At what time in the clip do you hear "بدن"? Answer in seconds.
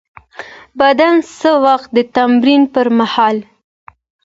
0.79-1.15